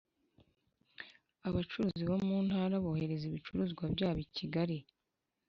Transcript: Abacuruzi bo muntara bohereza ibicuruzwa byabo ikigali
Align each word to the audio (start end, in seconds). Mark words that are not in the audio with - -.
Abacuruzi 1.47 2.01
bo 2.09 2.15
muntara 2.25 2.75
bohereza 2.83 3.23
ibicuruzwa 3.27 3.83
byabo 3.93 4.19
ikigali 4.27 4.77